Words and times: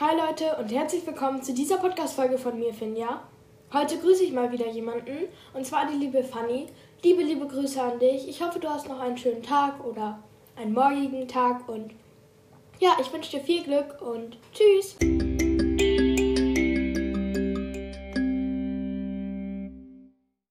Hi 0.00 0.16
Leute 0.16 0.56
und 0.56 0.72
herzlich 0.72 1.06
willkommen 1.06 1.42
zu 1.42 1.52
dieser 1.52 1.76
Podcast-Folge 1.76 2.38
von 2.38 2.58
mir, 2.58 2.72
Finja. 2.72 3.24
Heute 3.74 3.98
grüße 3.98 4.24
ich 4.24 4.32
mal 4.32 4.50
wieder 4.50 4.66
jemanden 4.66 5.28
und 5.52 5.66
zwar 5.66 5.86
die 5.86 5.98
liebe 5.98 6.24
Fanny. 6.24 6.68
Liebe, 7.04 7.22
liebe 7.22 7.46
Grüße 7.46 7.80
an 7.80 7.98
dich. 7.98 8.26
Ich 8.26 8.42
hoffe, 8.42 8.58
du 8.58 8.70
hast 8.70 8.88
noch 8.88 9.00
einen 9.00 9.18
schönen 9.18 9.42
Tag 9.42 9.84
oder 9.84 10.22
einen 10.56 10.72
morgigen 10.72 11.28
Tag 11.28 11.68
und 11.68 11.92
ja, 12.80 12.96
ich 13.02 13.12
wünsche 13.12 13.32
dir 13.32 13.44
viel 13.44 13.62
Glück 13.64 14.00
und 14.00 14.38
tschüss. 14.54 14.96